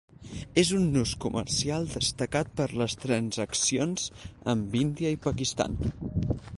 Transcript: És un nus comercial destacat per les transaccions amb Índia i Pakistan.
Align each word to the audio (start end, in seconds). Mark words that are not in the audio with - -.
És 0.61 0.69
un 0.77 0.85
nus 0.95 1.11
comercial 1.25 1.85
destacat 1.91 2.49
per 2.61 2.67
les 2.83 2.97
transaccions 3.05 4.09
amb 4.55 4.77
Índia 4.85 5.17
i 5.19 5.23
Pakistan. 5.29 5.83